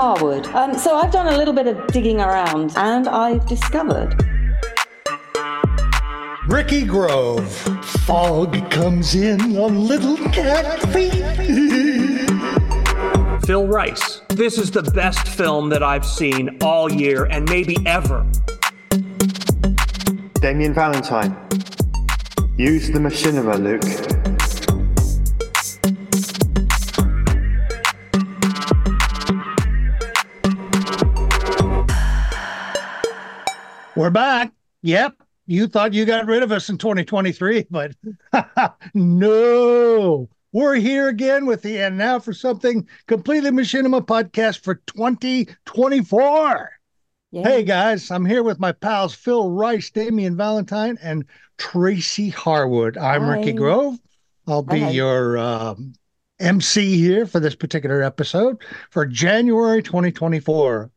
[0.00, 0.46] Harwood.
[0.54, 4.16] Um, so I've done a little bit of digging around and I've discovered.
[6.48, 7.46] Ricky Grove.
[8.06, 11.12] Fog comes in on little cat feet.
[13.44, 14.22] Phil Rice.
[14.30, 18.26] This is the best film that I've seen all year and maybe ever.
[20.40, 21.36] Damien Valentine.
[22.56, 24.19] Use the machinima, Luke.
[34.00, 34.54] We're back.
[34.80, 35.12] Yep.
[35.46, 37.92] You thought you got rid of us in 2023, but
[38.94, 40.26] no.
[40.52, 46.70] We're here again with the And Now for Something Completely Machinima podcast for 2024.
[47.30, 47.42] Yeah.
[47.42, 51.26] Hey guys, I'm here with my pals Phil Rice, Damien Valentine, and
[51.58, 52.96] Tracy Harwood.
[52.96, 53.36] I'm Hi.
[53.36, 53.98] Ricky Grove.
[54.46, 54.88] I'll be Hi.
[54.92, 55.92] your um,
[56.38, 60.90] MC here for this particular episode for January 2024.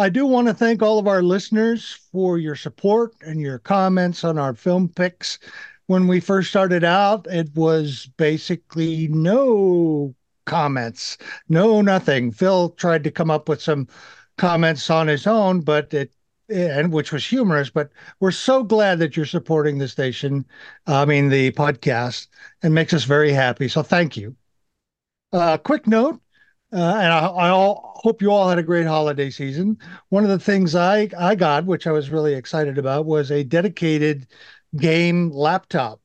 [0.00, 4.24] I do want to thank all of our listeners for your support and your comments
[4.24, 5.38] on our film picks.
[5.88, 10.14] When we first started out, it was basically no
[10.46, 11.18] comments,
[11.50, 12.32] no nothing.
[12.32, 13.88] Phil tried to come up with some
[14.38, 16.14] comments on his own, but it
[16.48, 17.90] and which was humorous, but
[18.20, 20.46] we're so glad that you're supporting the station,
[20.86, 22.28] I mean the podcast,
[22.62, 23.68] and makes us very happy.
[23.68, 24.34] So thank you.
[25.30, 26.22] Uh, quick note
[26.72, 29.78] uh, and I, I all, hope you all had a great holiday season.
[30.08, 33.44] One of the things I, I got, which I was really excited about, was a
[33.44, 34.26] dedicated
[34.76, 36.00] game laptop.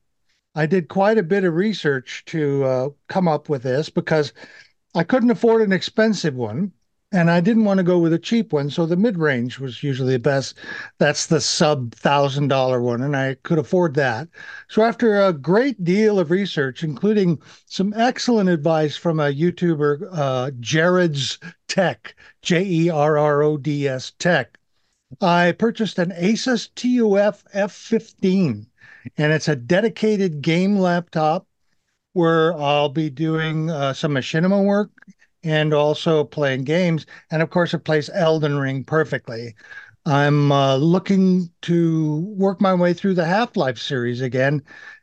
[0.54, 4.32] I did quite a bit of research to uh, come up with this because
[4.94, 6.72] I couldn't afford an expensive one
[7.16, 8.68] and I didn't want to go with a cheap one.
[8.68, 10.54] So the mid range was usually the best.
[10.98, 14.28] That's the sub thousand dollar one, and I could afford that.
[14.68, 20.50] So after a great deal of research, including some excellent advice from a YouTuber, uh,
[20.60, 24.58] Jerrod's Tech, J E R R O D S Tech,
[25.22, 28.66] I purchased an Asus TUF F15,
[29.16, 31.46] and it's a dedicated game laptop
[32.12, 34.90] where I'll be doing uh, some machinima work
[35.46, 37.06] and also playing games.
[37.30, 39.54] And of course, it plays Elden Ring perfectly.
[40.04, 44.62] I'm uh, looking to work my way through the Half Life series again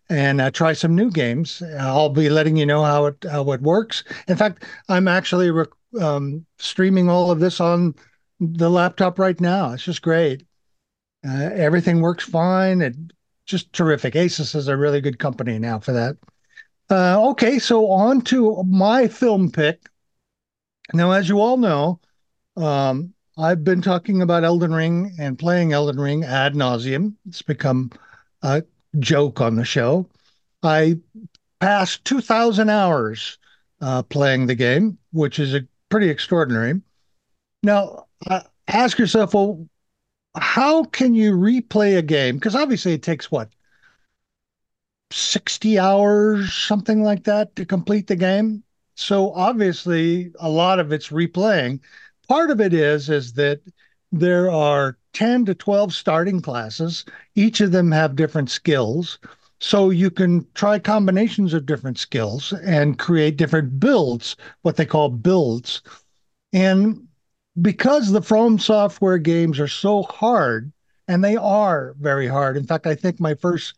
[0.09, 1.63] and uh, try some new games.
[1.79, 4.03] I'll be letting you know how it how it works.
[4.27, 7.95] In fact, I'm actually rec- um, streaming all of this on
[8.39, 9.71] the laptop right now.
[9.71, 10.43] It's just great.
[11.27, 12.81] Uh, everything works fine.
[12.81, 12.95] It
[13.45, 14.13] just terrific.
[14.13, 16.17] Asus is a really good company now for that.
[16.89, 19.89] Uh, okay, so on to my film pick.
[20.91, 21.99] Now, as you all know,
[22.57, 27.15] um, I've been talking about Elden Ring and playing Elden Ring ad nauseum.
[27.27, 27.91] It's become
[28.41, 28.63] a
[28.99, 30.07] joke on the show.
[30.61, 30.97] I
[31.59, 33.37] passed 2,000 hours
[33.81, 36.81] uh, playing the game, which is a pretty extraordinary.
[37.63, 39.67] Now, uh, ask yourself, well,
[40.35, 42.35] how can you replay a game?
[42.35, 43.49] Because obviously it takes what,
[45.11, 48.62] 60 hours, something like that, to complete the game?
[48.95, 51.79] So obviously, a lot of it's replaying.
[52.27, 53.61] Part of it is is that
[54.11, 57.05] there are 10 to 12 starting classes.
[57.35, 59.19] Each of them have different skills.
[59.59, 65.09] So you can try combinations of different skills and create different builds, what they call
[65.09, 65.81] builds.
[66.51, 67.07] And
[67.61, 70.71] because the From Software games are so hard,
[71.07, 72.57] and they are very hard.
[72.57, 73.75] In fact, I think my first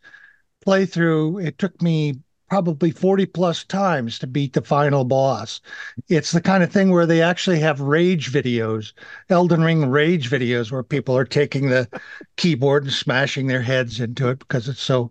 [0.66, 5.60] playthrough, it took me probably 40 plus times to beat the final boss.
[6.08, 8.92] It's the kind of thing where they actually have rage videos,
[9.28, 11.88] Elden Ring rage videos, where people are taking the
[12.36, 15.10] keyboard and smashing their heads into it because it's so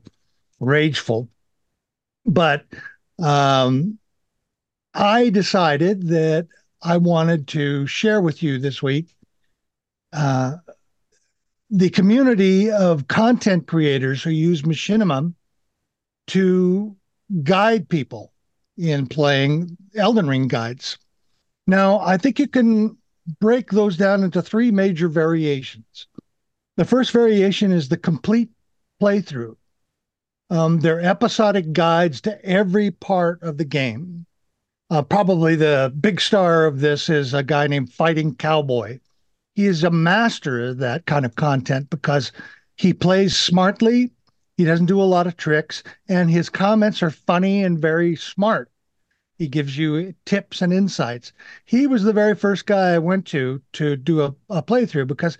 [0.59, 1.29] rageful.
[2.25, 2.65] But
[3.21, 3.99] um,
[4.93, 6.47] I decided that
[6.81, 9.15] I wanted to share with you this week
[10.13, 10.55] uh,
[11.69, 15.33] the community of content creators who use Machinima
[16.27, 16.95] to
[17.43, 18.31] guide people
[18.77, 20.97] in playing Elden Ring guides.
[21.67, 22.97] Now, I think you can
[23.39, 26.07] break those down into three major variations.
[26.77, 28.49] The first variation is the complete
[29.01, 29.55] playthrough.
[30.49, 34.25] Um, they're episodic guides to every part of the game.
[34.91, 38.99] Uh, probably the big star of this is a guy named Fighting Cowboy.
[39.55, 42.31] He is a master of that kind of content because
[42.77, 44.11] he plays smartly
[44.57, 48.71] he doesn't do a lot of tricks, and his comments are funny and very smart.
[49.37, 51.33] He gives you tips and insights.
[51.65, 55.37] He was the very first guy I went to to do a, a playthrough because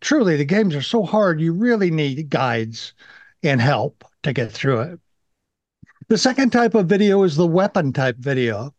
[0.00, 2.94] truly the games are so hard, you really need guides
[3.42, 5.00] and help to get through it.
[6.08, 8.74] The second type of video is the weapon type video.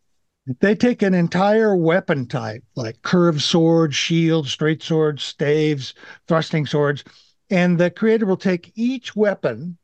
[0.60, 5.94] They take an entire weapon type, like curved swords, shields, straight swords, staves,
[6.28, 7.04] thrusting swords,
[7.50, 9.78] and the creator will take each weapon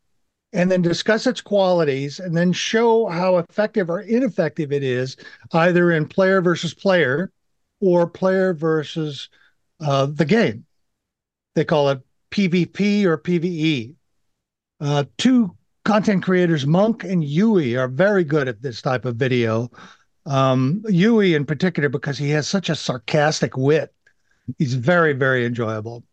[0.54, 5.16] and then discuss its qualities and then show how effective or ineffective it is,
[5.54, 7.32] either in player versus player
[7.80, 9.30] or player versus
[9.80, 10.66] uh, the game.
[11.56, 13.96] They call it PvP or PvE.
[14.80, 15.56] Uh, two
[15.86, 19.70] content creators, Monk and Yui, are very good at this type of video.
[20.26, 23.94] Um, Yui, in particular, because he has such a sarcastic wit,
[24.58, 26.04] he's very, very enjoyable.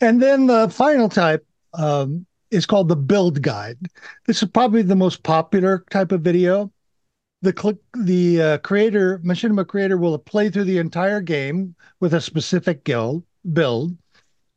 [0.00, 3.78] And then the final type um, is called the build guide.
[4.26, 6.72] This is probably the most popular type of video.
[7.40, 12.20] The click the uh, creator, Machinima creator, will play through the entire game with a
[12.20, 13.96] specific guild build.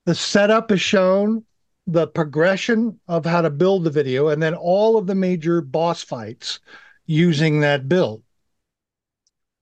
[0.06, 1.46] The setup is shown,
[1.86, 6.02] the progression of how to build the video, and then all of the major boss
[6.04, 6.60] fights
[7.06, 8.24] using that build.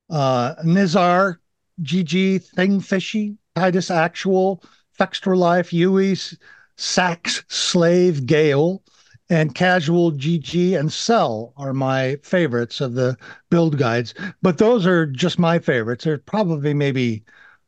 [0.09, 1.37] Uh, Nizar,
[1.81, 4.63] GG, Thingfishy, Titus Actual,
[5.01, 6.37] Extra Life, Yui's,
[6.75, 8.81] Sax, Slave, Gale,
[9.29, 13.17] and Casual GG and Cell are my favorites of the
[13.49, 14.13] build guides.
[14.41, 16.03] But those are just my favorites.
[16.03, 17.23] There's probably maybe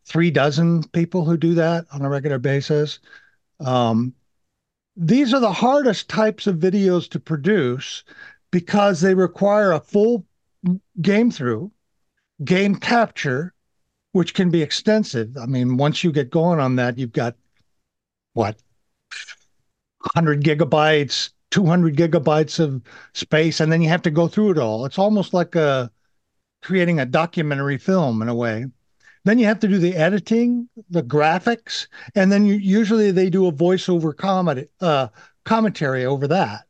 [0.05, 2.99] three dozen people who do that on a regular basis.
[3.59, 4.13] Um,
[4.95, 8.03] these are the hardest types of videos to produce
[8.49, 10.25] because they require a full
[11.01, 11.71] game through,
[12.43, 13.53] game capture,
[14.11, 15.37] which can be extensive.
[15.37, 17.35] I mean, once you get going on that, you've got
[18.33, 18.57] what
[20.13, 22.81] 100 gigabytes, 200 gigabytes of
[23.13, 24.85] space, and then you have to go through it all.
[24.85, 25.91] It's almost like a
[26.61, 28.65] creating a documentary film in a way.
[29.23, 33.47] Then you have to do the editing, the graphics, and then you, usually they do
[33.47, 35.09] a voiceover comedy, uh,
[35.45, 36.65] commentary over that.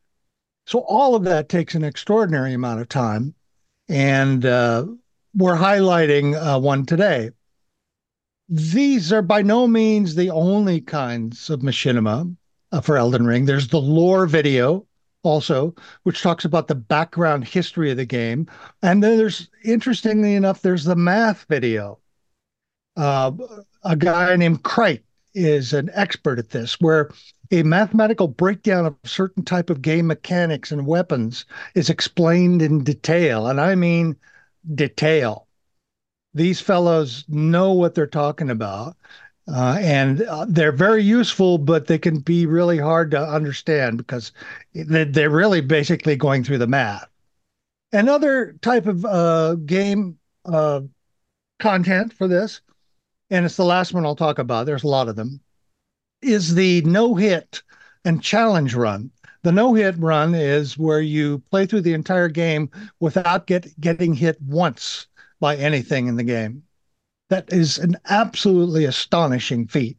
[0.65, 3.33] So all of that takes an extraordinary amount of time,
[3.87, 4.85] and uh,
[5.35, 7.31] we're highlighting uh, one today.
[8.49, 12.35] These are by no means the only kinds of machinima
[12.71, 13.45] uh, for Elden Ring.
[13.45, 14.85] There's the lore video
[15.23, 15.73] also,
[16.03, 18.47] which talks about the background history of the game.
[18.81, 21.99] And then there's, interestingly enough, there's the math video.
[22.97, 23.31] Uh,
[23.83, 27.09] a guy named Krite is an expert at this, where
[27.51, 31.45] a mathematical breakdown of certain type of game mechanics and weapons
[31.75, 33.47] is explained in detail.
[33.47, 34.17] And I mean
[34.75, 35.47] detail
[36.33, 38.95] these fellows know what they're talking about.
[39.51, 44.31] Uh, and uh, they're very useful, but they can be really hard to understand because
[44.73, 47.07] they're really basically going through the math.
[47.91, 50.81] Another type of uh, game uh,
[51.59, 52.61] content for this,
[53.29, 55.41] and it's the last one I'll talk about, there's a lot of them,
[56.21, 57.61] is the no hit
[58.05, 59.11] and challenge run.
[59.43, 64.13] The no hit run is where you play through the entire game without get, getting
[64.13, 65.07] hit once
[65.39, 66.63] by anything in the game.
[67.29, 69.97] That is an absolutely astonishing feat.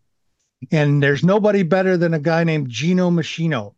[0.70, 3.74] And there's nobody better than a guy named Gino Machino.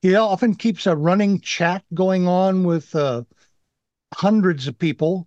[0.00, 3.24] He often keeps a running chat going on with uh,
[4.14, 5.26] hundreds of people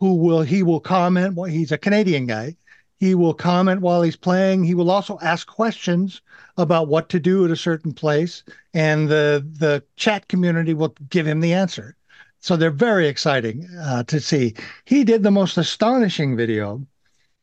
[0.00, 1.34] who will he will comment.
[1.34, 2.56] Well, he's a Canadian guy.
[3.02, 4.62] He will comment while he's playing.
[4.62, 6.22] He will also ask questions
[6.56, 8.44] about what to do at a certain place,
[8.74, 11.96] and the the chat community will give him the answer.
[12.38, 14.54] So they're very exciting uh, to see.
[14.84, 16.86] He did the most astonishing video.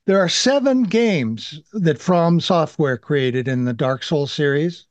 [0.05, 4.85] There are seven games that From Software created in the Dark Souls series.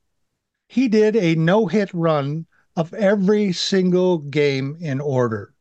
[0.69, 2.45] He did a no hit run
[2.77, 5.55] of every single game in order.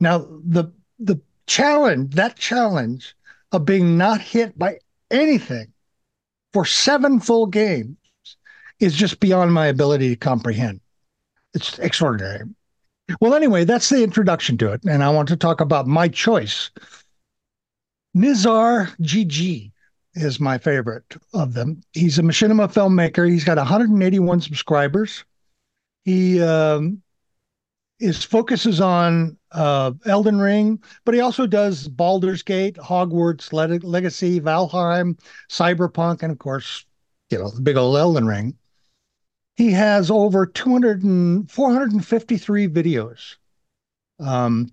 [0.00, 3.14] Now, the, the challenge, that challenge
[3.52, 4.78] of being not hit by
[5.10, 5.72] anything
[6.52, 7.96] for seven full games
[8.80, 10.80] is just beyond my ability to comprehend.
[11.54, 12.44] It's extraordinary.
[13.20, 14.82] Well, anyway, that's the introduction to it.
[14.84, 16.70] And I want to talk about my choice.
[18.16, 19.70] Nizar GG
[20.14, 21.82] is my favorite of them.
[21.92, 23.28] He's a machinima filmmaker.
[23.28, 25.24] He's got 181 subscribers.
[26.04, 27.02] He um,
[27.98, 35.18] his focuses on uh, Elden Ring, but he also does Baldur's Gate, Hogwarts Legacy, Valheim,
[35.50, 36.84] Cyberpunk, and of course,
[37.30, 38.54] you know, the big old Elden Ring.
[39.56, 43.36] He has over 200 and 453 videos.
[44.20, 44.70] Um,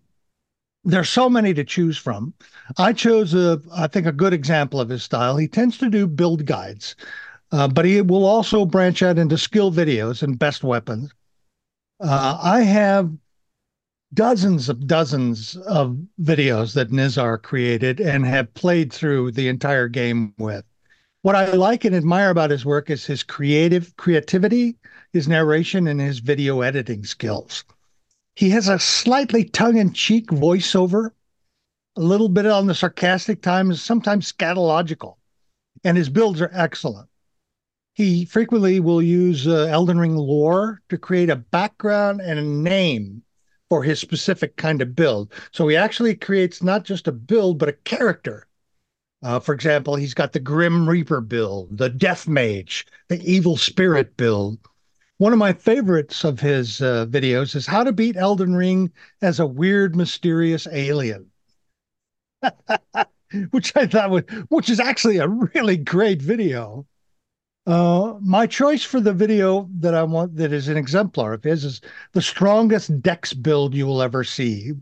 [0.83, 2.33] there's so many to choose from.
[2.77, 5.37] I chose a, I think, a good example of his style.
[5.37, 6.97] He tends to do build guides,
[7.53, 11.13] uh, but he will also branch out into skill videos and best weapons.
[12.03, 13.13] Uh, I have
[14.13, 20.33] dozens of dozens of videos that Nizar created and have played through the entire game
[20.37, 20.65] with
[21.21, 24.75] what I like and admire about his work is his creative creativity,
[25.13, 27.63] his narration, and his video editing skills.
[28.35, 31.11] He has a slightly tongue in cheek voiceover,
[31.95, 35.15] a little bit on the sarcastic times, sometimes scatological,
[35.85, 37.07] and his builds are excellent.
[37.95, 43.21] He frequently will use uh, Elden Ring lore to create a background and a name
[43.69, 45.31] for his specific kind of build.
[45.51, 48.47] So he actually creates not just a build, but a character.
[49.21, 54.17] Uh, for example, he's got the Grim Reaper build, the Death Mage, the Evil Spirit
[54.17, 54.57] build.
[55.17, 59.39] One of my favorites of his uh, videos is how to beat Elden Ring as
[59.39, 61.29] a weird, mysterious alien.
[63.51, 66.87] which I thought was, which is actually a really great video.
[67.65, 71.63] Uh, my choice for the video that I want that is an exemplar of his
[71.63, 74.73] is the strongest dex build you will ever see.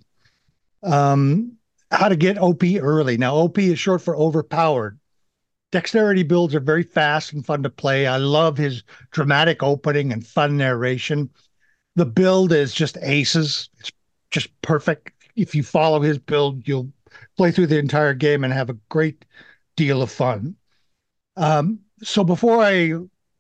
[0.82, 1.58] Um,
[1.92, 3.18] how to get OP early.
[3.18, 4.98] Now, OP is short for overpowered.
[5.72, 8.08] Dexterity builds are very fast and fun to play.
[8.08, 11.30] I love his dramatic opening and fun narration.
[11.96, 13.70] The build is just aces.
[13.80, 13.92] It's
[14.32, 15.12] just perfect.
[15.36, 16.92] If you follow his build, you'll
[17.38, 19.24] play through the entire game and have a great
[19.76, 20.56] deal of fun.
[21.38, 22.94] Um, so before I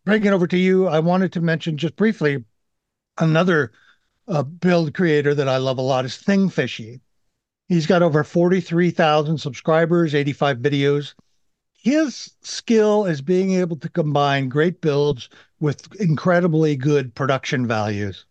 [0.05, 2.43] bring it over to you, I wanted to mention just briefly
[3.17, 3.71] another
[4.27, 7.01] uh, build creator that I love a lot is Thingfishy.
[7.67, 11.13] He's got over 43,000 subscribers, 85 videos.
[11.73, 18.25] His skill is being able to combine great builds with incredibly good production values.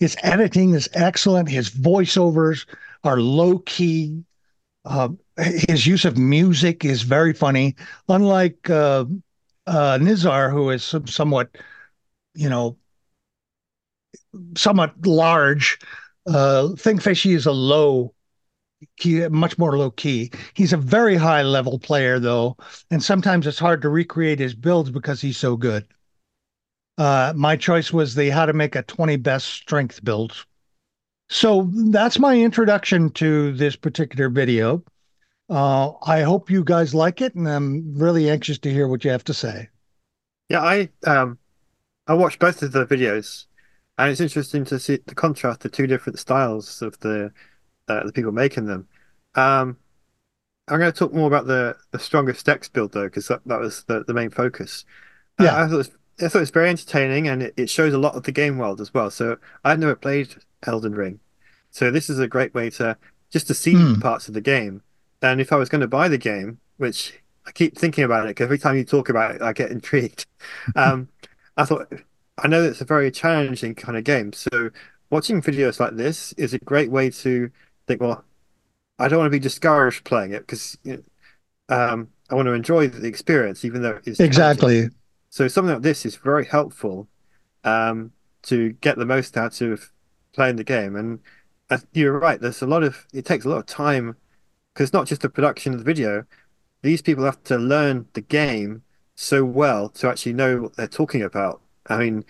[0.00, 1.48] His editing is excellent.
[1.48, 2.66] His voiceovers
[3.04, 4.24] are low key.
[4.84, 7.76] Uh, his use of music is very funny.
[8.08, 9.04] Unlike uh,
[9.68, 11.50] uh, Nizar, who is somewhat,
[12.34, 12.76] you know,
[14.56, 15.78] somewhat large,
[16.26, 18.14] uh, Thingfishy is a low
[18.96, 20.30] key, much more low key.
[20.54, 22.56] He's a very high level player, though,
[22.90, 25.86] and sometimes it's hard to recreate his builds because he's so good.
[26.96, 30.46] Uh, my choice was the how to make a 20 best strength build.
[31.28, 34.82] So that's my introduction to this particular video.
[35.48, 39.10] Uh, I hope you guys like it, and I'm really anxious to hear what you
[39.10, 39.68] have to say.
[40.48, 41.38] Yeah, I um,
[42.06, 43.46] I watched both of the videos,
[43.96, 47.32] and it's interesting to see the contrast the two different styles of the
[47.88, 48.88] uh, the people making them.
[49.34, 49.78] Um,
[50.68, 53.60] I'm going to talk more about the the strongest dex build though, because that, that
[53.60, 54.84] was the, the main focus.
[55.38, 55.90] Uh, yeah, uh, I thought it was,
[56.20, 58.58] I thought it was very entertaining, and it, it shows a lot of the game
[58.58, 59.10] world as well.
[59.10, 60.34] So I've never played
[60.66, 61.20] Elden Ring,
[61.70, 62.98] so this is a great way to
[63.30, 64.00] just to see mm.
[64.02, 64.82] parts of the game
[65.22, 68.30] and if I was going to buy the game, which I keep thinking about it
[68.30, 70.26] because every time you talk about it, I get intrigued.
[70.76, 71.08] Um,
[71.56, 71.92] I thought
[72.38, 74.70] I know it's a very challenging kind of game, so
[75.10, 77.50] watching videos like this is a great way to
[77.86, 78.00] think.
[78.00, 78.24] Well,
[78.98, 81.02] I don't want to be discouraged playing it because you
[81.68, 84.90] know, um, I want to enjoy the experience, even though it's exactly.
[85.30, 87.08] So something like this is very helpful
[87.64, 89.90] um, to get the most out of
[90.32, 90.96] playing the game.
[90.96, 91.20] And
[91.70, 92.40] uh, you're right.
[92.40, 94.16] There's a lot of it takes a lot of time
[94.78, 96.24] because not just the production of the video,
[96.82, 98.84] these people have to learn the game
[99.16, 101.60] so well to actually know what they're talking about.
[101.88, 102.24] I mean,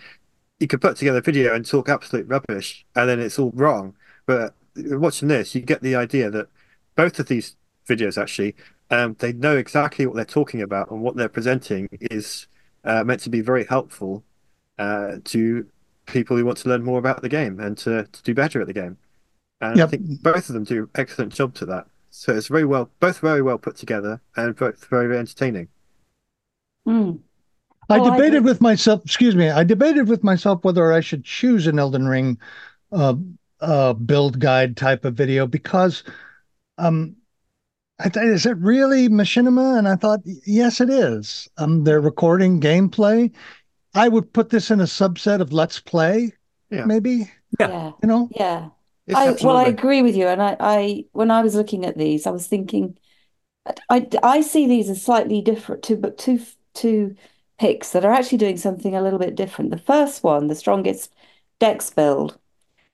[0.59, 3.95] you could put together a video and talk absolute rubbish, and then it's all wrong.
[4.25, 6.47] But watching this, you get the idea that
[6.95, 7.55] both of these
[7.87, 8.55] videos actually,
[8.89, 12.47] um, they know exactly what they're talking about, and what they're presenting is
[12.83, 14.23] uh, meant to be very helpful
[14.79, 15.67] uh, to
[16.07, 18.65] people who want to learn more about the game and to, to do better at
[18.65, 18.97] the game.
[19.61, 19.87] And yep.
[19.87, 21.85] I think both of them do excellent job to that.
[22.09, 25.67] So it's very well, both very well put together and both very, very entertaining.
[26.87, 27.19] Mm.
[27.89, 29.03] I oh, debated I with myself.
[29.03, 29.49] Excuse me.
[29.49, 32.37] I debated with myself whether I should choose an Elden Ring
[32.91, 33.15] uh,
[33.61, 36.03] uh, build guide type of video because
[36.77, 37.15] um,
[37.99, 39.77] I thought, is it really machinima?
[39.77, 41.49] And I thought, yes, it is.
[41.57, 43.31] Um, they're recording gameplay.
[43.93, 46.31] I would put this in a subset of Let's Play,
[46.69, 46.85] yeah.
[46.85, 47.31] maybe.
[47.59, 47.91] Yeah.
[48.01, 48.29] You know?
[48.35, 48.69] Yeah.
[49.15, 50.27] I, well, I agree with you.
[50.27, 52.97] And I, I, when I was looking at these, I was thinking,
[53.89, 56.39] I, I see these as slightly different, two, but two,
[56.73, 57.15] two
[57.57, 59.71] picks that are actually doing something a little bit different.
[59.71, 61.13] The first one, the strongest
[61.59, 62.37] dex build,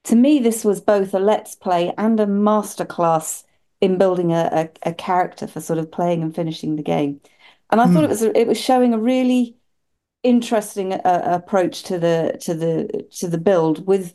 [0.06, 3.44] to me, this was both a let's play and a masterclass
[3.82, 7.22] in building a, a, a character for sort of playing and finishing the game.
[7.70, 7.94] And I mm.
[7.94, 8.12] thought it hmm.
[8.12, 9.58] was it was showing a really
[10.24, 14.14] interesting uh, approach to the to the to the build with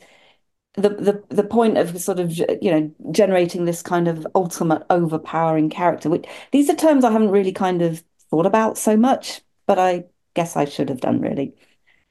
[0.75, 5.69] the, the the point of sort of you know generating this kind of ultimate overpowering
[5.69, 9.77] character which these are terms i haven't really kind of thought about so much but
[9.77, 11.53] i guess i should have done really.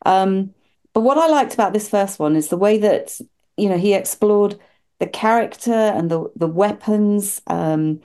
[0.04, 0.54] Um,
[0.92, 3.18] but what i liked about this first one is the way that
[3.56, 4.58] you know he explored
[4.98, 8.00] the character and the the weapons um,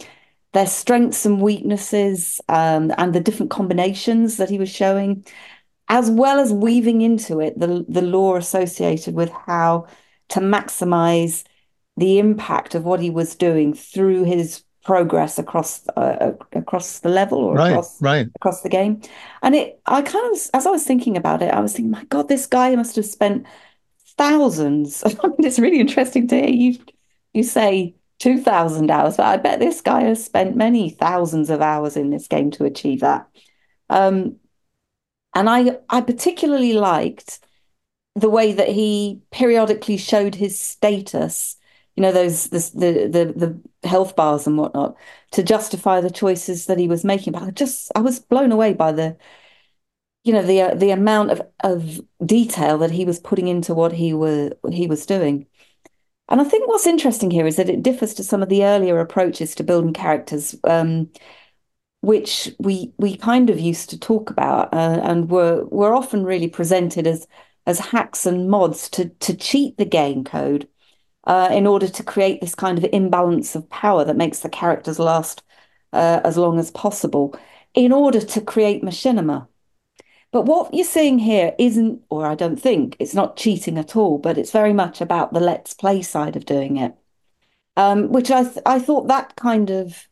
[0.53, 5.25] their strengths and weaknesses um, and the different combinations that he was showing
[5.89, 9.85] as well as weaving into it the the lore associated with how
[10.29, 11.43] to maximize
[11.97, 17.39] the impact of what he was doing through his progress across uh, across the level
[17.39, 18.27] or right, across right.
[18.35, 19.01] across the game.
[19.41, 22.03] And it, I kind of, as I was thinking about it, I was thinking, my
[22.05, 23.45] God, this guy must have spent
[24.17, 25.03] thousands.
[25.05, 26.79] I mean, it's really interesting to hear you
[27.33, 31.61] you say two thousand hours, but I bet this guy has spent many thousands of
[31.61, 33.27] hours in this game to achieve that.
[33.89, 34.37] Um,
[35.35, 37.44] and I, I particularly liked
[38.15, 41.57] the way that he periodically showed his status
[41.95, 44.95] you know those the, the the the health bars and whatnot
[45.31, 47.33] to justify the choices that he was making.
[47.33, 49.17] But i just i was blown away by the
[50.23, 53.93] you know the uh, the amount of of detail that he was putting into what
[53.93, 55.47] he was he was doing.
[56.29, 58.99] And i think what's interesting here is that it differs to some of the earlier
[58.99, 61.09] approaches to building characters um,
[62.01, 66.47] which we we kind of used to talk about uh, and were were often really
[66.47, 67.27] presented as
[67.65, 70.67] as hacks and mods to to cheat the game code
[71.25, 74.99] uh, in order to create this kind of imbalance of power that makes the characters
[74.99, 75.43] last
[75.93, 77.35] uh, as long as possible
[77.73, 79.47] in order to create machinima.
[80.31, 84.17] But what you're seeing here isn't, or I don't think, it's not cheating at all,
[84.17, 86.93] but it's very much about the let's play side of doing it,
[87.77, 90.07] um, which I th- I thought that kind of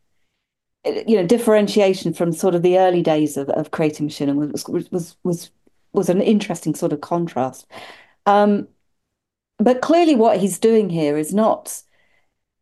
[0.86, 5.18] you know differentiation from sort of the early days of, of creating machinima was was
[5.24, 5.52] was
[5.94, 7.68] was an interesting sort of contrast.
[8.26, 8.68] Um,
[9.58, 11.82] but clearly what he's doing here is not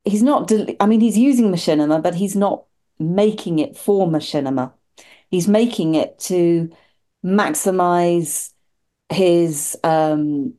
[0.03, 2.65] he's not i mean he's using machinima but he's not
[3.00, 4.71] making it for machinima
[5.29, 6.69] he's making it to
[7.25, 8.51] maximize
[9.09, 10.53] his um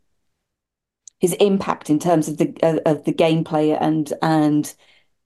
[1.20, 4.74] his impact in terms of the uh, of the gameplay and and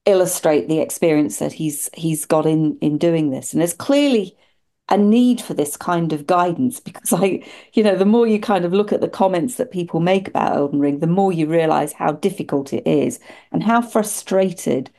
[0.04, 4.36] illustrate the experience that he's he's got in in doing this and there's clearly
[4.88, 8.64] a need for this kind of guidance because I, you know, the more you kind
[8.64, 11.92] of look at the comments that people make about Elden Ring, the more you realize
[11.92, 13.18] how difficult it is
[13.50, 14.90] and how frustrated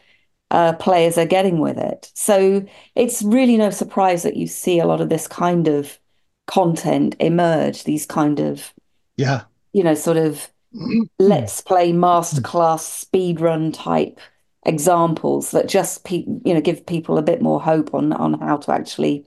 [0.52, 2.12] uh, players are getting with it.
[2.16, 6.00] So it's really no surprise that you see a lot of this kind of
[6.48, 8.74] content emerge, these kind of,
[9.16, 10.50] yeah, you know, sort of
[11.20, 14.20] let's play masterclass speed run type
[14.66, 18.58] examples that just pe- you know give people a bit more hope on on how
[18.58, 19.26] to actually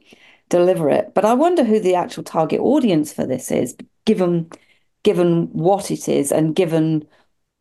[0.51, 1.15] deliver it.
[1.15, 4.51] But I wonder who the actual target audience for this is, given
[5.03, 7.09] given what it is and given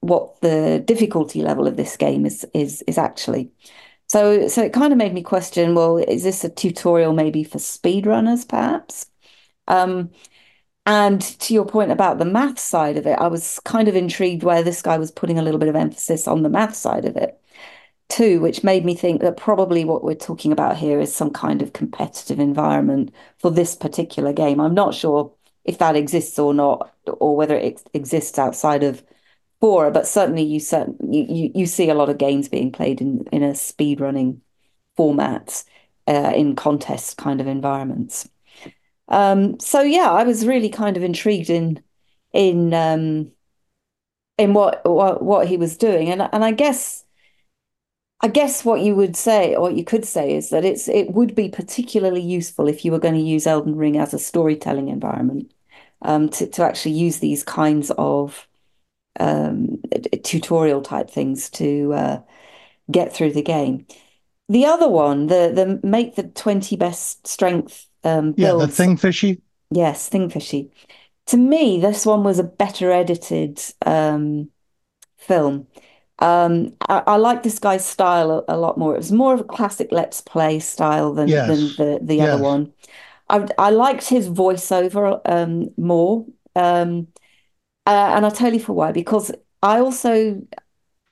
[0.01, 3.51] what the difficulty level of this game is is is actually.
[4.07, 7.59] So so it kind of made me question, well, is this a tutorial maybe for
[7.59, 9.07] speedrunners perhaps?
[9.67, 10.11] Um,
[10.85, 14.43] and to your point about the math side of it, I was kind of intrigued
[14.43, 17.15] where this guy was putting a little bit of emphasis on the math side of
[17.17, 17.39] it
[18.09, 21.61] too, which made me think that probably what we're talking about here is some kind
[21.61, 24.59] of competitive environment for this particular game.
[24.59, 29.03] I'm not sure if that exists or not, or whether it exists outside of
[29.61, 30.61] Fora, but certainly you,
[31.11, 34.41] you you see a lot of games being played in in a speed running
[34.95, 35.63] format
[36.07, 38.29] uh, in contest kind of environments.
[39.09, 41.83] Um, so yeah, I was really kind of intrigued in
[42.33, 43.31] in um,
[44.37, 47.05] in what, what what he was doing, and and I guess
[48.21, 51.13] I guess what you would say, or what you could say, is that it's it
[51.13, 54.89] would be particularly useful if you were going to use Elden Ring as a storytelling
[54.89, 55.53] environment,
[56.01, 58.47] um, to to actually use these kinds of
[59.19, 59.81] um,
[60.23, 62.21] tutorial type things to uh,
[62.91, 63.85] get through the game.
[64.49, 68.61] The other one, the the make the twenty best strength um, builds.
[68.61, 69.41] Yeah, the thing fishy.
[69.71, 70.71] Yes, thing fishy.
[71.27, 74.49] To me, this one was a better edited um,
[75.17, 75.67] film
[76.19, 78.93] um, I, I like this guy's style a, a, lot more.
[78.93, 81.47] It was more of a classic Let's Play style than yes.
[81.47, 82.29] than the the yes.
[82.29, 82.73] other one.
[83.29, 87.07] I I liked his voiceover um, more, um,
[87.85, 88.91] uh, and I'll tell you for why.
[88.91, 89.31] Because
[89.63, 90.41] I also,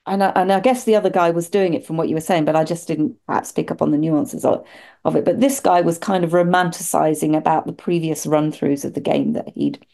[0.05, 2.21] and I, and I guess the other guy was doing it from what you were
[2.21, 4.65] saying, but I just didn't perhaps pick up on the nuances of,
[5.05, 5.23] of it.
[5.23, 9.33] But this guy was kind of romanticizing about the previous run throughs of the game
[9.33, 9.85] that he'd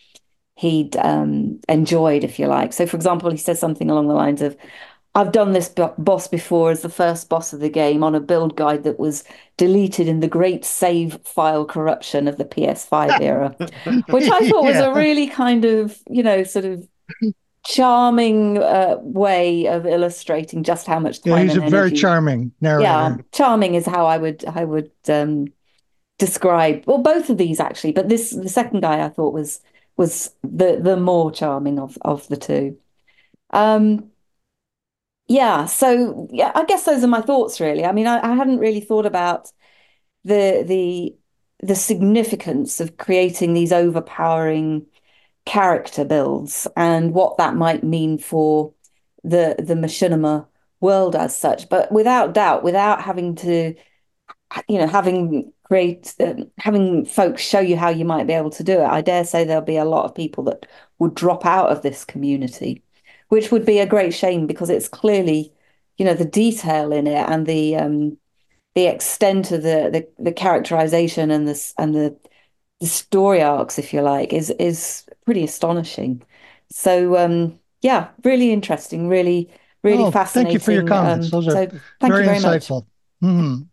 [0.55, 2.73] he'd um, enjoyed, if you like.
[2.73, 4.55] So, for example, he says something along the lines of,
[5.15, 8.55] I've done this boss before as the first boss of the game on a build
[8.55, 9.23] guide that was
[9.57, 13.55] deleted in the great save file corruption of the PS5 era,
[14.09, 16.87] which I thought was a really kind of, you know, sort of
[17.63, 21.33] charming uh, way of illustrating just how much time.
[21.33, 21.71] Yeah, he's a energy.
[21.71, 22.83] very charming narrator.
[22.83, 25.47] Yeah, charming is how I would I would um,
[26.17, 26.85] describe.
[26.87, 29.61] Well, both of these actually, but this the second guy I thought was
[29.95, 32.77] was the the more charming of of the two.
[33.51, 34.09] Um,
[35.27, 37.85] yeah, so yeah, I guess those are my thoughts really.
[37.85, 39.51] I mean, I, I hadn't really thought about
[40.25, 41.17] the the
[41.67, 44.87] the significance of creating these overpowering
[45.45, 48.73] character builds and what that might mean for
[49.23, 50.47] the the machinima
[50.81, 51.69] world as such.
[51.69, 53.75] But without doubt, without having to,
[54.67, 58.63] you know, having create uh, having folks show you how you might be able to
[58.63, 60.65] do it, I dare say there'll be a lot of people that
[60.99, 62.83] would drop out of this community,
[63.33, 65.51] which would be a great shame because it's clearly,
[65.97, 68.15] you know, the detail in it and the um,
[68.75, 72.15] the extent of the the, the characterization and this and the
[72.79, 76.21] the story arcs, if you like, is is pretty astonishing.
[76.69, 79.49] So um, yeah, really interesting, really,
[79.83, 80.51] really oh, fascinating.
[80.51, 81.25] Thank you for your comments.
[81.25, 82.85] Um, Those are so very, very insightful.
[83.23, 83.63] Mm-hmm.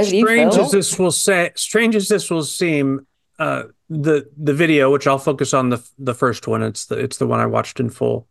[0.00, 3.04] strange as this will say, strange as this will seem,
[3.40, 6.62] uh, the the video, which I'll focus on the the first one.
[6.62, 8.26] It's the it's the one I watched in full.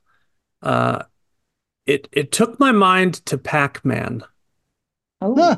[0.61, 1.03] Uh,
[1.85, 4.23] it it took my mind to Pac Man.
[5.21, 5.35] Oh.
[5.35, 5.57] Huh.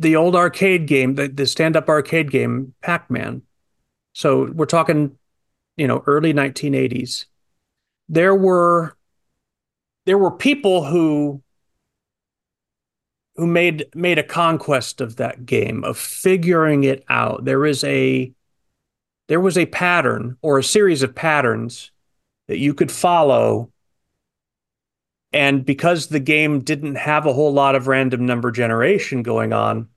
[0.00, 3.42] The old arcade game, the, the stand up arcade game, Pac Man.
[4.12, 5.18] So we're talking,
[5.76, 7.24] you know, early 1980s.
[8.08, 8.96] There were
[10.06, 11.42] there were people who
[13.38, 17.46] who made made a conquest of that game of figuring it out.
[17.46, 18.30] There is a
[19.28, 21.90] there was a pattern or a series of patterns
[22.48, 23.72] that you could follow
[25.32, 29.88] and because the game didn't have a whole lot of random number generation going on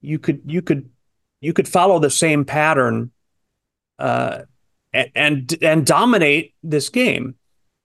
[0.00, 0.88] you could you could
[1.40, 3.10] you could follow the same pattern
[3.98, 4.42] uh,
[4.92, 7.34] and and dominate this game.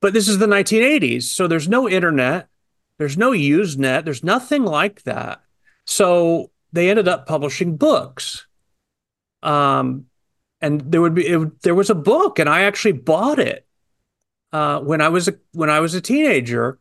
[0.02, 2.50] But this is the 1980s, so there's no internet,
[3.04, 5.42] there's no Usenet, there's nothing like that.
[5.86, 8.48] So they ended up publishing books.
[9.42, 10.06] Um,
[10.62, 13.68] and there would be it, there was a book, and I actually bought it
[14.54, 16.80] uh, when I was a, when I was a teenager.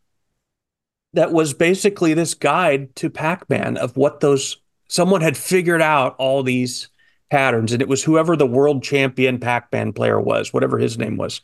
[1.14, 6.44] That was basically this guide to Pac-Man of what those someone had figured out all
[6.44, 6.88] these
[7.32, 11.40] patterns, and it was whoever the world champion Pac-Man player was, whatever his name was,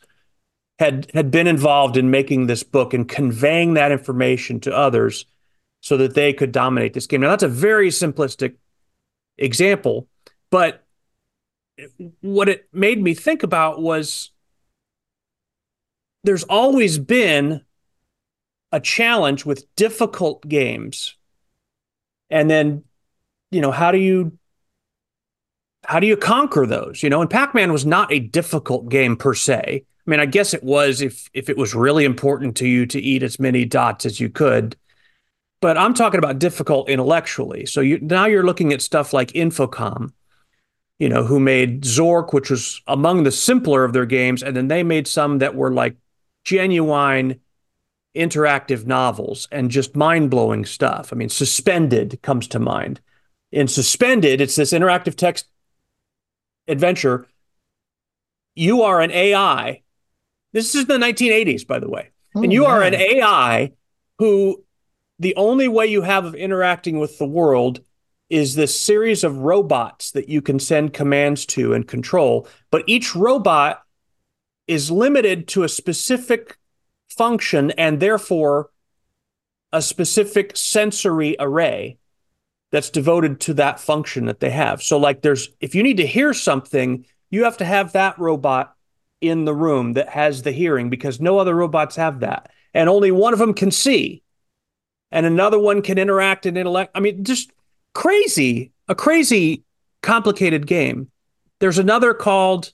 [0.79, 5.25] had had been involved in making this book and conveying that information to others
[5.81, 7.21] so that they could dominate this game.
[7.21, 8.55] Now that's a very simplistic
[9.37, 10.07] example,
[10.49, 10.85] but
[12.21, 14.31] what it made me think about was
[16.23, 17.61] there's always been
[18.71, 21.15] a challenge with difficult games.
[22.29, 22.83] And then,
[23.51, 24.37] you know, how do you
[25.85, 27.01] how do you conquer those?
[27.01, 29.85] You know, and Pac-Man was not a difficult game per se.
[30.09, 32.99] I mean, I guess it was if if it was really important to you to
[32.99, 34.75] eat as many dots as you could.
[35.61, 37.67] But I'm talking about difficult intellectually.
[37.67, 40.11] So you now you're looking at stuff like Infocom,
[40.97, 44.67] you know, who made Zork, which was among the simpler of their games, and then
[44.67, 45.95] they made some that were like
[46.43, 47.39] genuine
[48.15, 51.13] interactive novels and just mind-blowing stuff.
[51.13, 52.99] I mean, Suspended comes to mind.
[53.51, 55.45] In Suspended, it's this interactive text
[56.67, 57.27] adventure,
[58.55, 59.83] you are an AI.
[60.53, 62.09] This is the 1980s, by the way.
[62.35, 63.71] Oh, and you are an AI
[64.17, 64.63] who
[65.19, 67.81] the only way you have of interacting with the world
[68.29, 72.47] is this series of robots that you can send commands to and control.
[72.71, 73.83] But each robot
[74.67, 76.57] is limited to a specific
[77.09, 78.69] function and therefore
[79.73, 81.97] a specific sensory array
[82.71, 84.81] that's devoted to that function that they have.
[84.83, 88.75] So, like, there's if you need to hear something, you have to have that robot
[89.21, 92.51] in the room that has the hearing because no other robots have that.
[92.73, 94.21] And only one of them can see,
[95.11, 96.91] and another one can interact and intellect.
[96.93, 97.51] I mean, just
[97.95, 99.63] crazy, a crazy,
[100.03, 101.09] complicated game.
[101.59, 102.71] There's another called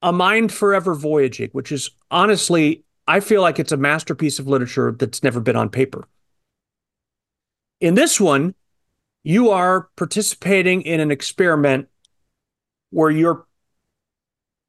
[0.00, 4.94] A Mind Forever Voyaging, which is honestly, I feel like it's a masterpiece of literature
[4.96, 6.06] that's never been on paper.
[7.80, 8.54] In this one,
[9.24, 11.88] you are participating in an experiment
[12.90, 13.44] where you're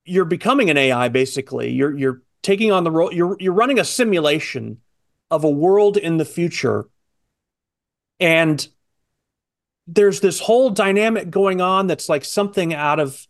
[0.05, 1.71] you're becoming an AI basically.
[1.71, 4.81] You're you're taking on the role you're you're running a simulation
[5.29, 6.87] of a world in the future.
[8.19, 8.67] And
[9.87, 13.27] there's this whole dynamic going on that's like something out of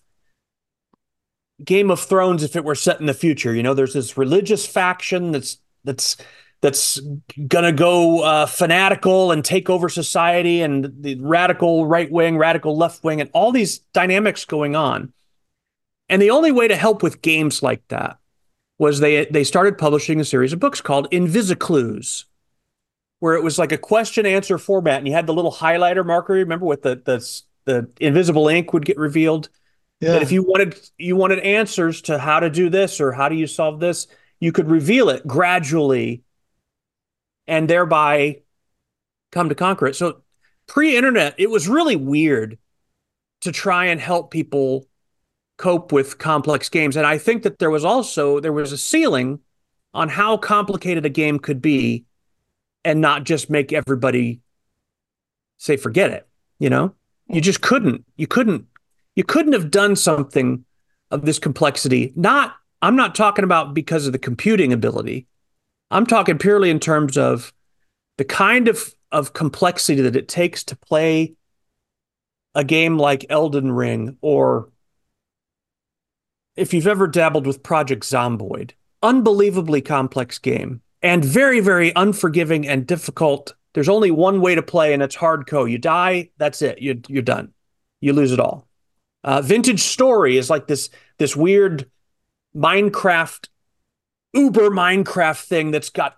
[1.63, 3.53] Game of Thrones if it were set in the future.
[3.53, 6.17] You know, there's this religious faction that's that's
[6.61, 6.99] that's
[7.49, 13.03] to go uh, fanatical and take over society and the radical right wing, radical left
[13.03, 15.11] wing, and all these dynamics going on.
[16.11, 18.17] And the only way to help with games like that
[18.77, 22.25] was they they started publishing a series of books called Invisiclues,
[23.19, 26.33] where it was like a question answer format, and you had the little highlighter marker.
[26.33, 29.47] Remember, with the the the invisible ink would get revealed.
[30.01, 30.13] Yeah.
[30.13, 33.35] That if you wanted you wanted answers to how to do this or how do
[33.35, 34.07] you solve this,
[34.41, 36.23] you could reveal it gradually
[37.47, 38.41] and thereby
[39.31, 39.95] come to conquer it.
[39.95, 40.23] So
[40.67, 42.57] pre-internet, it was really weird
[43.41, 44.87] to try and help people
[45.61, 46.97] cope with complex games.
[46.97, 49.39] And I think that there was also there was a ceiling
[49.93, 52.05] on how complicated a game could be
[52.83, 54.41] and not just make everybody
[55.57, 56.27] say forget it,
[56.59, 56.95] you know?
[57.27, 58.03] You just couldn't.
[58.17, 58.65] You couldn't
[59.15, 60.65] you couldn't have done something
[61.11, 62.11] of this complexity.
[62.15, 65.27] Not I'm not talking about because of the computing ability.
[65.91, 67.53] I'm talking purely in terms of
[68.17, 71.35] the kind of of complexity that it takes to play
[72.55, 74.70] a game like Elden Ring or
[76.55, 82.85] if you've ever dabbled with Project Zomboid, unbelievably complex game and very, very unforgiving and
[82.85, 83.55] difficult.
[83.73, 85.69] There's only one way to play, and it's hardcore.
[85.69, 86.81] You die, that's it.
[86.81, 87.53] You, you're done.
[88.01, 88.67] You lose it all.
[89.23, 91.89] Uh, Vintage Story is like this this weird
[92.55, 93.47] Minecraft,
[94.33, 96.17] Uber Minecraft thing that's got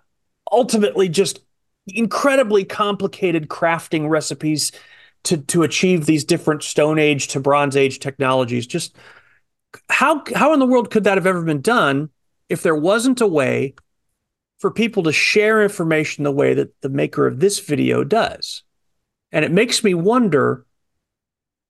[0.50, 1.40] ultimately just
[1.86, 4.72] incredibly complicated crafting recipes
[5.24, 8.66] to to achieve these different Stone Age to Bronze Age technologies.
[8.66, 8.96] Just
[9.88, 12.10] how how in the world could that have ever been done
[12.48, 13.74] if there wasn't a way
[14.58, 18.62] for people to share information the way that the maker of this video does?
[19.32, 20.64] And it makes me wonder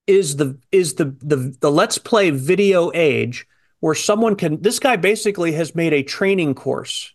[0.07, 3.47] is the is the the, the let's play video age
[3.81, 7.13] where someone can this guy basically has made a training course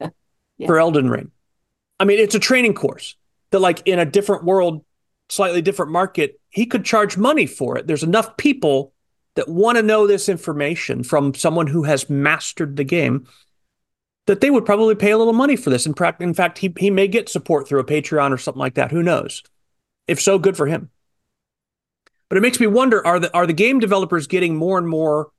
[0.00, 0.66] yeah.
[0.66, 1.30] for Elden Ring.
[2.00, 3.16] I mean, it's a training course
[3.50, 4.84] that like in a different world,
[5.28, 7.86] slightly different market, he could charge money for it.
[7.86, 8.92] There's enough people
[9.34, 13.26] that want to know this information from someone who has mastered the game
[14.26, 15.86] that they would probably pay a little money for this.
[15.86, 18.92] In, in fact, he, he may get support through a Patreon or something like that.
[18.92, 19.42] Who knows?
[20.06, 20.90] If so, good for him.
[22.28, 25.30] But it makes me wonder are the, are the game developers getting more and more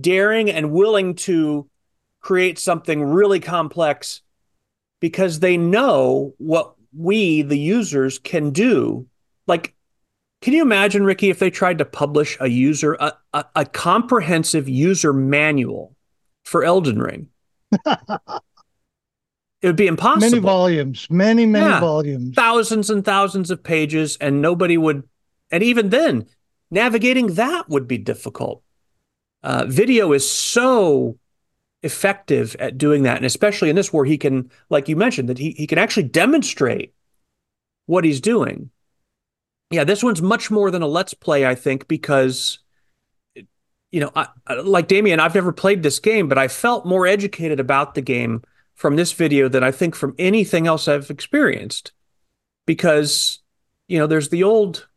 [0.00, 1.68] daring and willing to
[2.20, 4.22] create something really complex
[5.00, 9.06] because they know what we, the users, can do?
[9.46, 9.74] Like,
[10.44, 14.68] can you imagine, Ricky, if they tried to publish a user, a, a, a comprehensive
[14.68, 15.96] user manual
[16.42, 17.28] for Elden Ring?
[17.86, 18.42] it
[19.62, 20.28] would be impossible.
[20.28, 22.34] Many volumes, many, many yeah, volumes.
[22.34, 25.08] Thousands and thousands of pages, and nobody would,
[25.50, 26.26] and even then,
[26.70, 28.62] navigating that would be difficult.
[29.42, 31.18] Uh, video is so
[31.82, 35.38] effective at doing that, and especially in this where he can, like you mentioned, that
[35.38, 36.92] he, he can actually demonstrate
[37.86, 38.68] what he's doing
[39.74, 42.58] yeah, this one's much more than a let's play, I think, because
[43.94, 47.60] you know, I, like Damien, I've never played this game, but I felt more educated
[47.60, 48.42] about the game
[48.74, 51.92] from this video than I think from anything else I've experienced.
[52.66, 53.38] Because,
[53.86, 54.88] you know, there's the old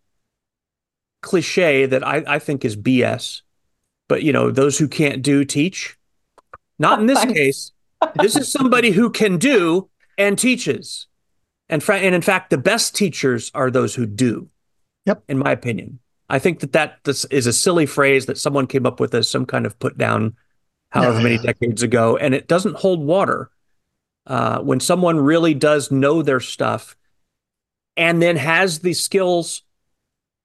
[1.21, 3.41] cliche that I, I think is BS,
[4.07, 5.95] but, you know, those who can't do teach.
[6.79, 7.73] Not in this case.
[8.15, 11.05] This is somebody who can do and teaches.
[11.69, 14.49] And, fra- and in fact, the best teachers are those who do.
[15.07, 15.23] Yep.
[15.29, 18.85] In my opinion, I think that that this is a silly phrase that someone came
[18.85, 20.35] up with as some kind of put down,
[20.89, 23.49] however many decades ago, and it doesn't hold water.
[24.25, 26.97] Uh, when someone really does know their stuff,
[27.95, 29.63] and then has the skills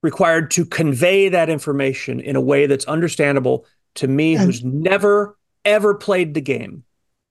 [0.05, 5.37] required to convey that information in a way that's understandable to me, and, who's never
[5.65, 6.85] ever played the game.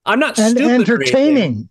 [0.04, 0.88] I'm not and stupid.
[0.88, 1.70] Entertaining.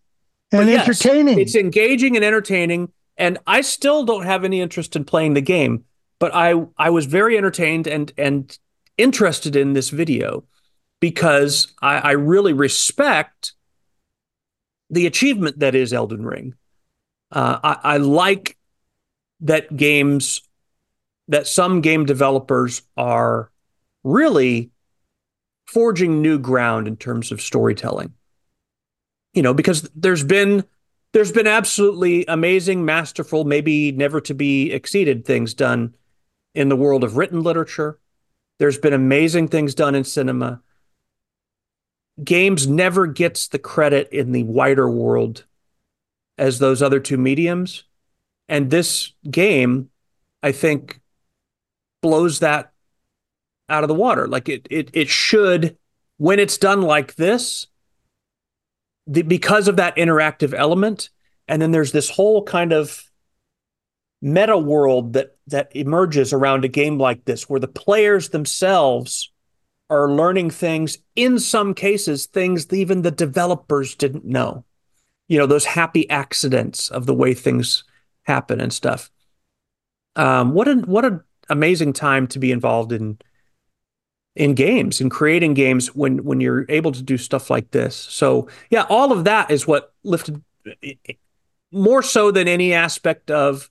[0.52, 1.40] And yes, entertaining.
[1.40, 5.86] It's engaging and entertaining and I still don't have any interest in playing the game,
[6.20, 8.58] but I I was very entertained and and
[8.98, 10.44] interested in this video
[11.00, 13.54] because I, I really respect
[14.90, 16.56] the achievement that is Elden Ring.
[17.32, 18.58] Uh, I, I like
[19.42, 20.42] that games
[21.28, 23.52] that some game developers are
[24.04, 24.72] really
[25.68, 28.14] forging new ground in terms of storytelling.
[29.34, 30.66] You know, because there's been
[31.14, 35.96] there's been absolutely amazing, masterful, maybe never to be exceeded things done
[36.56, 38.00] in the world of written literature.
[38.60, 40.62] There's been amazing things done in cinema.
[42.24, 45.46] Games never gets the credit in the wider world
[46.38, 47.84] as those other two mediums.
[48.48, 49.90] And this game,
[50.44, 51.02] I think,
[52.02, 52.72] blows that
[53.70, 54.28] out of the water.
[54.28, 55.78] Like it it it should,
[56.18, 57.68] when it's done like this,
[59.08, 61.10] the, because of that interactive element.
[61.48, 63.04] And then there's this whole kind of
[64.22, 69.32] meta world that that emerges around a game like this, where the players themselves
[69.90, 70.98] are learning things.
[71.16, 74.64] In some cases, things even the developers didn't know.
[75.28, 77.84] You know, those happy accidents of the way things
[78.24, 79.10] happen and stuff.
[80.16, 83.18] Um, what an what an amazing time to be involved in
[84.36, 87.96] in games and creating games when when you're able to do stuff like this.
[87.96, 90.42] So yeah, all of that is what lifted
[91.72, 93.70] more so than any aspect of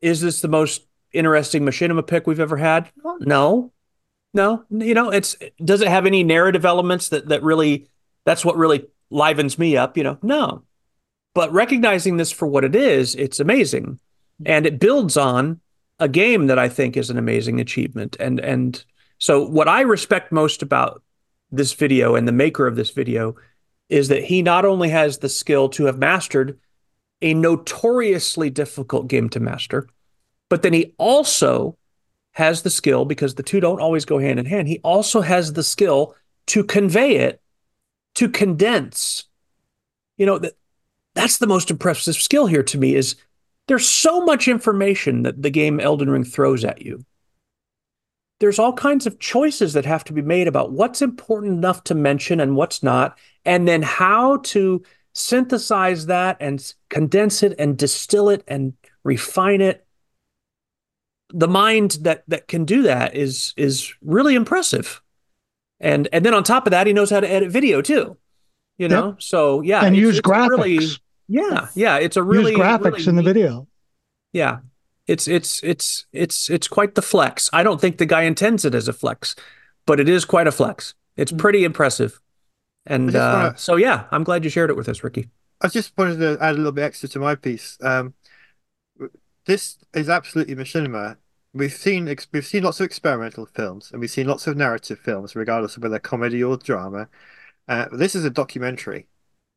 [0.00, 2.90] is this the most interesting machinima pick we've ever had?
[3.20, 3.72] No.
[4.32, 7.88] No, you know, it's does it have any narrative elements that that really
[8.24, 10.18] that's what really livens me up, you know?
[10.22, 10.62] No.
[11.34, 13.98] But recognizing this for what it is, it's amazing.
[14.46, 15.60] And it builds on
[15.98, 18.16] a game that I think is an amazing achievement.
[18.20, 18.84] And and
[19.20, 21.02] so what I respect most about
[21.52, 23.36] this video and the maker of this video
[23.90, 26.58] is that he not only has the skill to have mastered
[27.20, 29.86] a notoriously difficult game to master,
[30.48, 31.76] but then he also
[32.32, 34.68] has the skill because the two don't always go hand in hand.
[34.68, 36.14] He also has the skill
[36.46, 37.42] to convey it,
[38.14, 39.24] to condense.
[40.16, 40.54] You know, that
[41.14, 43.16] that's the most impressive skill here to me is
[43.68, 47.04] there's so much information that the game Elden Ring throws at you.
[48.40, 51.94] There's all kinds of choices that have to be made about what's important enough to
[51.94, 58.30] mention and what's not, and then how to synthesize that and condense it and distill
[58.30, 58.72] it and
[59.04, 59.86] refine it.
[61.32, 65.02] The mind that that can do that is is really impressive.
[65.78, 68.16] And and then on top of that, he knows how to edit video too.
[68.78, 69.22] You know, yep.
[69.22, 70.48] so yeah, and use graphics.
[70.48, 70.88] Really,
[71.28, 73.68] yeah, yeah, it's a really use graphics really in the video.
[74.32, 74.60] Yeah,
[75.06, 77.50] it's it's it's it's it's quite the flex.
[77.52, 79.34] I don't think the guy intends it as a flex,
[79.86, 80.94] but it is quite a flex.
[81.16, 81.38] It's mm.
[81.38, 82.20] pretty impressive.
[82.86, 85.28] And uh, wanna, so yeah, I'm glad you shared it with us, Ricky.
[85.60, 87.76] I just wanted to add a little bit extra to my piece.
[87.82, 88.14] Um,
[89.46, 91.16] this is absolutely machinima.
[91.52, 95.34] We've seen we've seen lots of experimental films and we've seen lots of narrative films,
[95.34, 97.08] regardless of whether comedy or drama.
[97.66, 99.06] Uh, this is a documentary.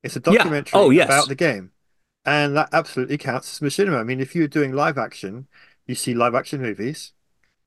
[0.01, 0.85] It's a documentary yeah.
[0.85, 1.05] oh, yes.
[1.05, 1.71] about the game.
[2.25, 3.99] And that absolutely counts as machinima.
[3.99, 5.47] I mean, if you're doing live action,
[5.87, 7.11] you see live action movies,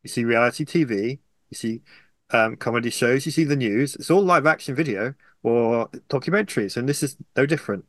[0.03, 1.19] you see reality TV,
[1.51, 1.83] you see
[2.31, 3.95] um, comedy shows, you see the news.
[3.97, 7.85] It's all live action video or documentaries, and this is no different.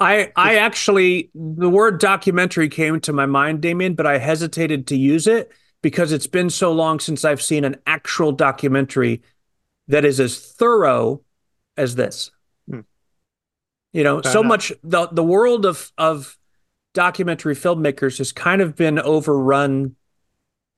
[0.00, 4.96] I I actually the word documentary came to my mind, Damien, but I hesitated to
[4.96, 5.52] use it
[5.82, 9.22] because it's been so long since I've seen an actual documentary
[9.88, 11.22] that is as thorough
[11.76, 12.30] as this.
[13.94, 14.48] You know, Fair so enough.
[14.48, 16.36] much the the world of of
[16.94, 19.94] documentary filmmakers has kind of been overrun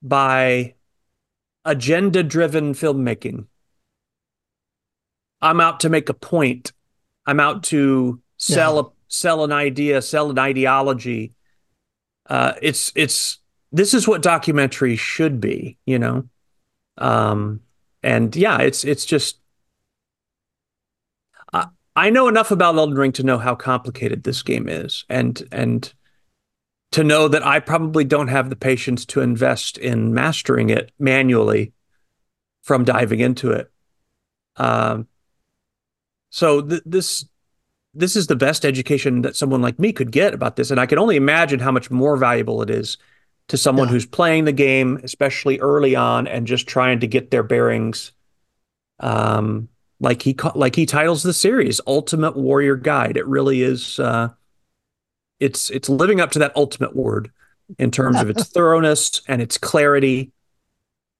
[0.03, 0.75] by
[1.65, 3.47] agenda driven filmmaking.
[5.41, 6.73] I'm out to make a point.
[7.25, 8.81] I'm out to sell yeah.
[8.83, 11.33] a sell an idea, sell an ideology.
[12.29, 13.39] Uh, it's it's
[13.73, 16.29] this is what documentary should be, you know.
[16.99, 17.61] Um,
[18.03, 19.39] and yeah, it's it's just
[21.97, 25.93] I know enough about Elden Ring to know how complicated this game is, and and
[26.93, 31.73] to know that I probably don't have the patience to invest in mastering it manually
[32.63, 33.71] from diving into it.
[34.57, 35.09] Um,
[36.31, 37.25] so th- this
[37.95, 40.87] this is the best education that someone like me could get about this, and I
[40.87, 42.99] can only imagine how much more valuable it is
[43.49, 43.93] to someone yeah.
[43.93, 48.13] who's playing the game, especially early on, and just trying to get their bearings.
[49.01, 49.69] Um,
[50.01, 53.17] like he like he titles the series Ultimate Warrior Guide.
[53.17, 53.99] It really is.
[53.99, 54.31] Uh,
[55.41, 57.31] it's it's living up to that ultimate word
[57.79, 60.33] in terms of its thoroughness and its clarity,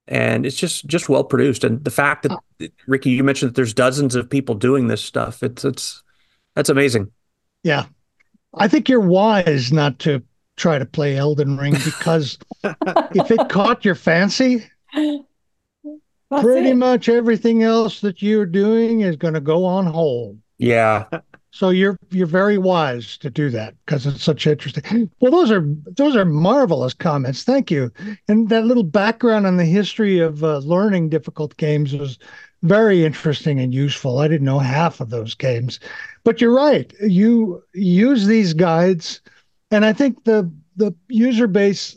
[0.07, 1.65] and it's just just well produced.
[1.65, 5.43] And the fact that Ricky, you mentioned that there's dozens of people doing this stuff.
[5.43, 6.03] It's it's
[6.55, 7.11] that's amazing.
[7.63, 7.87] Yeah,
[8.55, 10.23] I think you're wise not to
[10.57, 14.65] try to play Elden Ring because if it caught your fancy,
[16.31, 16.77] that's Pretty it.
[16.77, 20.39] much everything else that you're doing is going to go on hold.
[20.59, 21.05] Yeah.
[21.53, 25.11] So you're you're very wise to do that because it's such interesting.
[25.21, 27.45] Well, those are those are marvelous comments.
[27.45, 27.91] Thank you.
[28.29, 32.19] And that little background on the history of uh, learning difficult games was
[32.63, 34.19] very interesting and useful.
[34.19, 35.81] I didn't know half of those games,
[36.25, 36.93] but you're right.
[37.01, 39.23] You use these guides,
[39.71, 41.97] and I think the the user base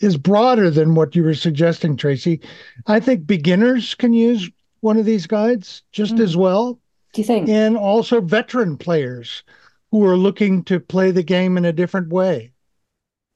[0.00, 2.40] is broader than what you were suggesting, Tracy.
[2.86, 6.20] I think beginners can use one of these guides just mm.
[6.20, 6.80] as well.
[7.12, 7.48] Do you think?
[7.48, 9.42] And also veteran players
[9.90, 12.52] who are looking to play the game in a different way,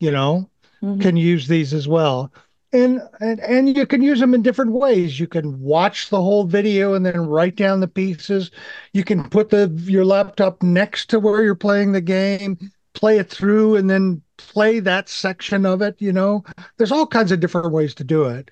[0.01, 0.49] you know,
[0.83, 1.01] mm-hmm.
[1.01, 2.33] can use these as well.
[2.73, 5.21] And, and and you can use them in different ways.
[5.21, 8.51] You can watch the whole video and then write down the pieces.
[8.93, 12.59] You can put the your laptop next to where you're playing the game,
[12.93, 15.97] play it through, and then play that section of it.
[15.99, 16.45] You know,
[16.77, 18.51] there's all kinds of different ways to do it.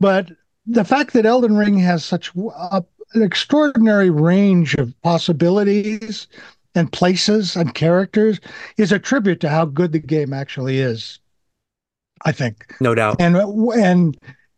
[0.00, 0.30] But
[0.66, 6.26] the fact that Elden Ring has such a, an extraordinary range of possibilities
[6.74, 8.40] and places and characters
[8.76, 11.18] is a tribute to how good the game actually is.
[12.24, 14.16] I think, no doubt, and and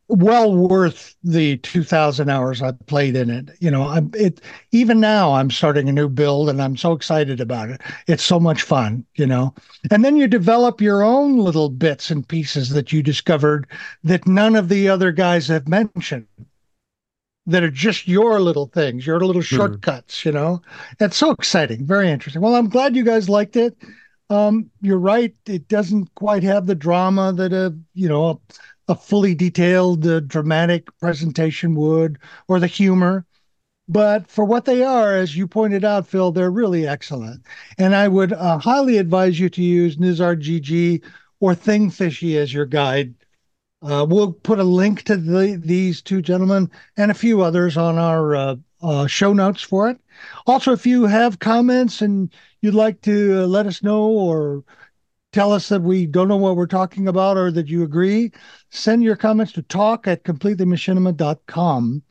[0.08, 3.50] well worth the 2000 hours I played in it.
[3.60, 4.40] You know, I'm it
[4.72, 7.80] even now I'm starting a new build and I'm so excited about it.
[8.06, 9.54] It's so much fun, you know.
[9.90, 13.66] And then you develop your own little bits and pieces that you discovered
[14.02, 16.26] that none of the other guys have mentioned.
[17.46, 19.56] That are just your little things, your little hmm.
[19.56, 20.24] shortcuts, mm.
[20.24, 20.62] you know.
[20.98, 22.40] It's so exciting, very interesting.
[22.40, 23.76] Well, I'm glad you guys liked it.
[24.30, 28.40] Um, you're right; it doesn't quite have the drama that a you know
[28.88, 32.18] a fully detailed uh, dramatic presentation would
[32.48, 33.26] or the humor.
[33.86, 37.42] But for what they are as you pointed out phil they're really excellent.
[37.78, 41.02] And i would uh, highly advise you to use nizar gg
[41.40, 43.14] or thingfishy as your guide.
[43.82, 47.98] Uh, we'll put a link to the, these two gentlemen and a few others on
[47.98, 49.98] our uh, uh, show notes for it
[50.46, 54.64] also if you have comments and you'd like to uh, let us know or
[55.32, 58.30] tell us that we don't know what we're talking about or that you agree,
[58.70, 62.02] send your comments to talk at completelymachinima.com.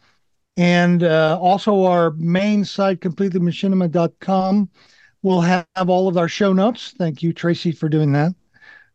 [0.58, 4.70] And uh, also our main site, completelymachinima.com,
[5.22, 6.93] will have all of our show notes.
[6.97, 8.36] Thank you, Tracy, for doing that.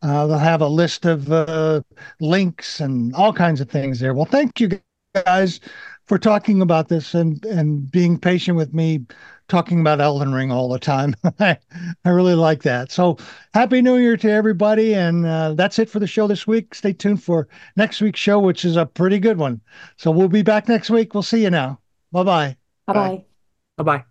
[0.03, 1.81] Uh, they'll have a list of uh,
[2.21, 4.15] links and all kinds of things there.
[4.15, 4.79] Well, thank you
[5.15, 5.59] guys
[6.09, 9.05] for talking about this and, and being patient with me
[9.49, 11.15] talking about Elden Ring all the time.
[11.41, 11.59] I,
[12.05, 12.91] I really like that.
[12.91, 13.19] So
[13.55, 14.95] happy New Year to everybody.
[14.95, 16.75] And uh, that's it for the show this week.
[16.75, 19.61] Stay tuned for next week's show, which is a pretty good one.
[19.97, 21.15] So we'll be back next week.
[21.15, 21.81] We'll see you now.
[22.13, 22.57] Bye-bye.
[22.87, 23.25] Bye-bye.
[23.77, 24.08] Bye-bye.